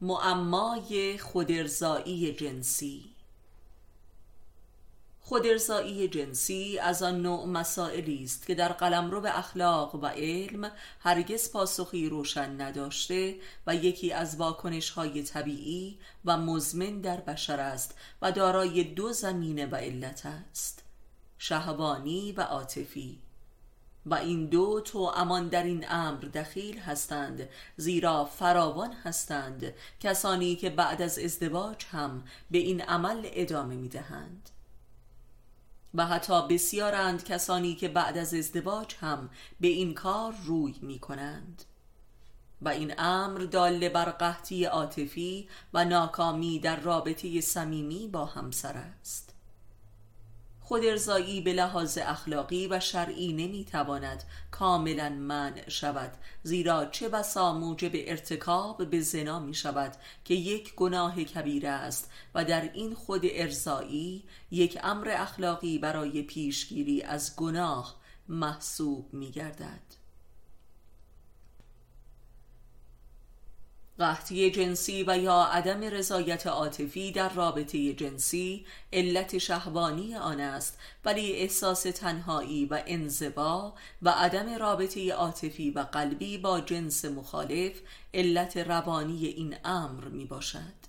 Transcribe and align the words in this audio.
معمای 0.00 1.18
خودرزایی 1.18 2.32
جنسی. 2.32 3.10
خودرزایی 5.20 6.08
جنسی 6.08 6.78
از 6.78 7.02
آن 7.02 7.22
نوع 7.22 7.46
مسائلی 7.46 8.24
است 8.24 8.46
که 8.46 8.54
در 8.54 8.68
قلمرو 8.68 9.26
اخلاق 9.26 9.94
و 9.94 10.06
علم 10.06 10.72
هرگز 11.00 11.52
پاسخی 11.52 12.08
روشن 12.08 12.60
نداشته 12.60 13.36
و 13.66 13.74
یکی 13.74 14.12
از 14.12 14.36
واکنش 14.36 14.90
های 14.90 15.22
طبیعی 15.22 15.98
و 16.24 16.36
مزمن 16.36 17.00
در 17.00 17.20
بشر 17.20 17.60
است 17.60 17.94
و 18.22 18.32
دارای 18.32 18.84
دو 18.84 19.12
زمینه 19.12 19.66
و 19.66 19.76
علت 19.76 20.26
است 20.26 20.82
شهوانی 21.38 22.32
و 22.32 22.40
عاطفی. 22.40 23.18
و 24.06 24.14
این 24.14 24.46
دو 24.46 24.80
تو 24.80 24.98
امان 24.98 25.48
در 25.48 25.62
این 25.62 25.84
امر 25.88 26.20
دخیل 26.20 26.78
هستند 26.78 27.48
زیرا 27.76 28.24
فراوان 28.24 28.92
هستند 28.92 29.74
کسانی 30.00 30.56
که 30.56 30.70
بعد 30.70 31.02
از 31.02 31.18
ازدواج 31.18 31.84
هم 31.90 32.24
به 32.50 32.58
این 32.58 32.82
عمل 32.82 33.28
ادامه 33.32 33.74
می 33.74 33.88
دهند 33.88 34.50
و 35.94 36.06
حتی 36.06 36.48
بسیارند 36.48 37.24
کسانی 37.24 37.74
که 37.74 37.88
بعد 37.88 38.18
از 38.18 38.34
ازدواج 38.34 38.94
هم 39.00 39.30
به 39.60 39.68
این 39.68 39.94
کار 39.94 40.34
روی 40.44 40.74
می 40.82 40.98
کنند 40.98 41.64
و 42.62 42.68
این 42.68 42.94
امر 42.98 43.38
دال 43.38 43.88
بر 43.88 44.04
قحطی 44.04 44.64
عاطفی 44.64 45.48
و 45.74 45.84
ناکامی 45.84 46.58
در 46.58 46.80
رابطه 46.80 47.40
صمیمی 47.40 48.08
با 48.08 48.24
همسر 48.24 48.76
است. 48.76 49.37
خود 50.68 50.84
ارزایی 50.84 51.40
به 51.40 51.52
لحاظ 51.52 51.98
اخلاقی 52.02 52.66
و 52.66 52.80
شرعی 52.80 53.32
نمی‌تواند 53.32 54.24
کاملا 54.50 55.08
منع 55.08 55.68
شود 55.68 56.12
زیرا 56.42 56.84
چه 56.84 57.08
بسا 57.08 57.54
موجب 57.54 57.90
ارتکاب 57.94 58.90
به 58.90 59.00
زنا 59.00 59.40
می 59.40 59.54
شود 59.54 59.92
که 60.24 60.34
یک 60.34 60.74
گناه 60.74 61.24
کبیره 61.24 61.68
است 61.68 62.10
و 62.34 62.44
در 62.44 62.70
این 62.74 62.94
خود 62.94 63.22
ارزایی 63.24 64.24
یک 64.50 64.78
امر 64.82 65.10
اخلاقی 65.10 65.78
برای 65.78 66.22
پیشگیری 66.22 67.02
از 67.02 67.36
گناه 67.36 67.96
محسوب 68.28 69.14
می 69.14 69.30
گردد 69.30 70.07
قحطی 73.98 74.50
جنسی 74.50 75.04
و 75.06 75.18
یا 75.18 75.42
عدم 75.42 75.80
رضایت 75.80 76.46
عاطفی 76.46 77.12
در 77.12 77.28
رابطه 77.28 77.92
جنسی 77.92 78.66
علت 78.92 79.38
شهوانی 79.38 80.14
آن 80.14 80.40
است 80.40 80.78
ولی 81.04 81.32
احساس 81.32 81.82
تنهایی 81.82 82.66
و 82.66 82.82
انزوا 82.86 83.74
و 84.02 84.10
عدم 84.10 84.58
رابطه 84.58 85.12
عاطفی 85.12 85.70
و 85.70 85.80
قلبی 85.80 86.38
با 86.38 86.60
جنس 86.60 87.04
مخالف 87.04 87.72
علت 88.14 88.56
روانی 88.56 89.26
این 89.26 89.56
امر 89.64 90.04
می 90.04 90.24
باشد. 90.24 90.88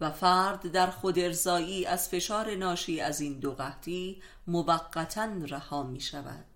و 0.00 0.10
فرد 0.10 0.72
در 0.72 0.90
خود 0.90 1.18
ارزایی 1.18 1.86
از 1.86 2.08
فشار 2.08 2.54
ناشی 2.54 3.00
از 3.00 3.20
این 3.20 3.38
دو 3.38 3.52
قحطی 3.52 4.22
موقتا 4.46 5.28
رها 5.48 5.82
می 5.82 6.00
شود. 6.00 6.49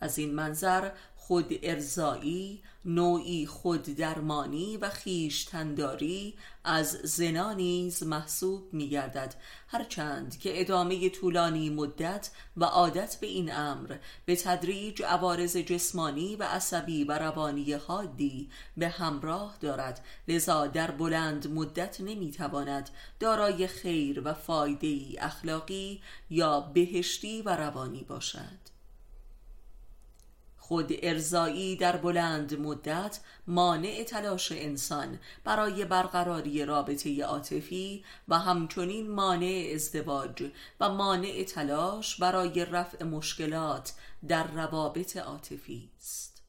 از 0.00 0.18
این 0.18 0.34
منظر 0.34 0.90
خود 1.16 1.58
ارزایی 1.62 2.62
نوعی 2.84 3.46
خود 3.46 3.82
درمانی 3.82 4.76
و 4.76 4.90
خیشتنداری 4.90 6.34
از 6.64 6.90
زنا 6.90 7.52
نیز 7.52 8.02
محسوب 8.02 8.74
می 8.74 8.88
گردد 8.88 9.34
هرچند 9.68 10.38
که 10.38 10.60
ادامه 10.60 11.08
طولانی 11.08 11.70
مدت 11.70 12.30
و 12.56 12.64
عادت 12.64 13.16
به 13.20 13.26
این 13.26 13.52
امر 13.52 13.96
به 14.24 14.36
تدریج 14.36 15.02
عوارض 15.02 15.56
جسمانی 15.56 16.36
و 16.36 16.42
عصبی 16.42 17.04
و 17.04 17.18
روانی 17.18 17.72
حادی 17.72 18.50
به 18.76 18.88
همراه 18.88 19.56
دارد. 19.60 20.04
لذا 20.28 20.66
در 20.66 20.90
بلند 20.90 21.48
مدت 21.48 22.00
نمی 22.00 22.30
تواند 22.30 22.90
دارای 23.20 23.66
خیر 23.66 24.22
و 24.24 24.34
فایده 24.34 24.98
اخلاقی 25.18 26.02
یا 26.30 26.60
بهشتی 26.60 27.42
و 27.42 27.56
روانی 27.56 28.04
باشد. 28.04 28.79
خود 30.70 30.92
ارزایی 31.02 31.76
در 31.76 31.96
بلند 31.96 32.60
مدت 32.60 33.20
مانع 33.46 34.04
تلاش 34.04 34.52
انسان 34.52 35.18
برای 35.44 35.84
برقراری 35.84 36.64
رابطه 36.64 37.24
عاطفی 37.24 38.04
و 38.28 38.38
همچنین 38.38 39.10
مانع 39.10 39.72
ازدواج 39.74 40.50
و 40.80 40.88
مانع 40.88 41.44
تلاش 41.44 42.16
برای 42.16 42.64
رفع 42.64 43.04
مشکلات 43.04 43.92
در 44.28 44.46
روابط 44.46 45.16
عاطفی 45.16 45.90
است. 45.98 46.39